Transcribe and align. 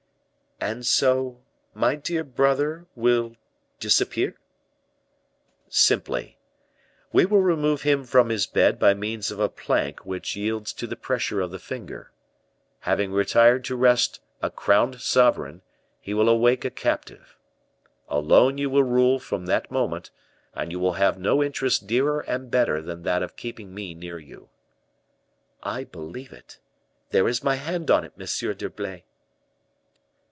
"And 0.63 0.85
so 0.85 1.41
my 1.73 1.95
dear 1.95 2.23
brother 2.23 2.85
will 2.93 3.35
disappear?" 3.79 4.39
"Simply. 5.69 6.37
We 7.11 7.25
will 7.25 7.41
remove 7.41 7.81
him 7.81 8.03
from 8.03 8.29
his 8.29 8.45
bed 8.45 8.77
by 8.77 8.93
means 8.93 9.31
of 9.31 9.39
a 9.39 9.49
plank 9.49 10.05
which 10.05 10.35
yields 10.35 10.71
to 10.73 10.85
the 10.85 10.95
pressure 10.95 11.41
of 11.41 11.49
the 11.49 11.57
finger. 11.57 12.11
Having 12.81 13.11
retired 13.11 13.65
to 13.65 13.75
rest 13.75 14.19
a 14.39 14.51
crowned 14.51 15.01
sovereign, 15.01 15.63
he 15.99 16.13
will 16.13 16.29
awake 16.29 16.63
a 16.63 16.69
captive. 16.69 17.39
Alone 18.07 18.59
you 18.59 18.69
will 18.69 18.83
rule 18.83 19.17
from 19.17 19.47
that 19.47 19.71
moment, 19.71 20.11
and 20.53 20.71
you 20.71 20.79
will 20.79 20.93
have 20.93 21.17
no 21.17 21.41
interest 21.41 21.87
dearer 21.87 22.19
and 22.27 22.51
better 22.51 22.83
than 22.83 23.01
that 23.01 23.23
of 23.23 23.35
keeping 23.35 23.73
me 23.73 23.95
near 23.95 24.19
you." 24.19 24.47
"I 25.63 25.85
believe 25.85 26.31
it. 26.31 26.59
There 27.09 27.27
is 27.27 27.43
my 27.43 27.55
hand 27.55 27.89
on 27.89 28.03
it, 28.03 28.15
Monsieur 28.15 28.53
d'Herblay." 28.53 29.05